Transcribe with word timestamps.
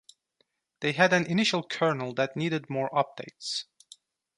They 0.79 0.93
had 0.93 1.13
an 1.13 1.27
initial 1.27 1.61
kernel 1.61 2.11
that 2.15 2.35
needed 2.35 2.71
more 2.71 2.89
updates. 2.89 3.65